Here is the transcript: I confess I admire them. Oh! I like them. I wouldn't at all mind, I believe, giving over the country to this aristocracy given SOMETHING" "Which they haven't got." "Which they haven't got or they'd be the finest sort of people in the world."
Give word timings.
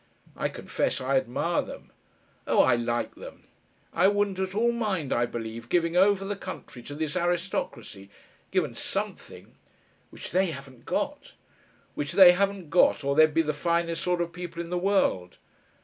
I 0.35 0.49
confess 0.49 0.99
I 0.99 1.17
admire 1.17 1.61
them. 1.61 1.91
Oh! 2.47 2.63
I 2.63 2.75
like 2.75 3.13
them. 3.13 3.43
I 3.93 4.07
wouldn't 4.07 4.39
at 4.39 4.55
all 4.55 4.71
mind, 4.71 5.13
I 5.13 5.27
believe, 5.27 5.69
giving 5.69 5.95
over 5.95 6.25
the 6.25 6.35
country 6.35 6.81
to 6.81 6.95
this 6.95 7.15
aristocracy 7.15 8.09
given 8.49 8.73
SOMETHING" 8.73 9.57
"Which 10.09 10.31
they 10.31 10.47
haven't 10.47 10.85
got." 10.87 11.35
"Which 11.93 12.13
they 12.13 12.31
haven't 12.31 12.71
got 12.71 13.03
or 13.03 13.15
they'd 13.15 13.31
be 13.31 13.43
the 13.43 13.53
finest 13.53 14.01
sort 14.01 14.21
of 14.21 14.33
people 14.33 14.59
in 14.59 14.71
the 14.71 14.75
world." 14.79 15.37